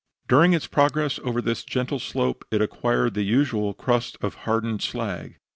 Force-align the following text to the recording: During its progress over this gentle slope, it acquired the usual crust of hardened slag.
During 0.27 0.53
its 0.53 0.65
progress 0.65 1.19
over 1.23 1.43
this 1.43 1.63
gentle 1.63 1.99
slope, 1.99 2.43
it 2.49 2.59
acquired 2.59 3.13
the 3.13 3.21
usual 3.21 3.75
crust 3.75 4.17
of 4.23 4.33
hardened 4.33 4.81
slag. 4.81 5.37